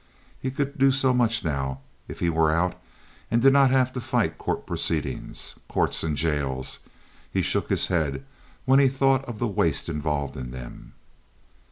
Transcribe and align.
He 0.41 0.49
could 0.49 0.79
do 0.79 0.91
so 0.91 1.13
much 1.13 1.43
now 1.43 1.81
if 2.07 2.21
he 2.21 2.29
were 2.31 2.51
out 2.51 2.73
and 3.29 3.39
did 3.39 3.53
not 3.53 3.69
have 3.69 3.93
to 3.93 4.01
fight 4.01 4.39
court 4.39 4.65
proceedings. 4.65 5.53
Courts 5.67 6.01
and 6.01 6.17
jails! 6.17 6.79
He 7.31 7.43
shook 7.43 7.69
his 7.69 7.85
head 7.85 8.25
when 8.65 8.79
he 8.79 8.87
thought 8.87 9.23
of 9.25 9.37
the 9.37 9.47
waste 9.47 9.89
involved 9.89 10.35
in 10.35 10.49
them. 10.49 10.93